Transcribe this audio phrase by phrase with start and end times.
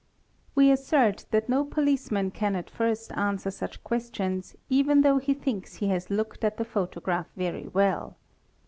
[0.55, 5.75] We assert that no policeman can at first answer such questions even though he thinks
[5.75, 8.17] he has looked at the photograph very well.